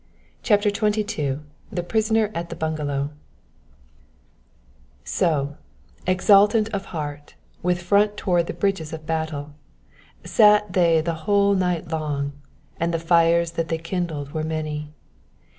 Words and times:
CHAPTER 0.41 0.71
XXII 0.71 1.41
THE 1.71 1.83
PRISONER 1.83 2.31
AT 2.33 2.49
THE 2.49 2.55
BUNGALOW 2.55 3.11
So, 5.03 5.57
exultant 6.07 6.69
of 6.73 6.85
heart, 6.85 7.35
with 7.61 7.83
front 7.83 8.17
toward 8.17 8.47
the 8.47 8.53
bridges 8.53 8.93
of 8.93 9.05
battle, 9.05 9.53
Sat 10.23 10.73
they 10.73 11.01
the 11.01 11.13
whole 11.29 11.53
night 11.53 11.89
long, 11.91 12.33
and 12.79 12.91
the 12.91 12.97
fires 12.97 13.51
that 13.51 13.67
they 13.67 13.77
kindled 13.77 14.31
were 14.31 14.41
many. 14.43 14.89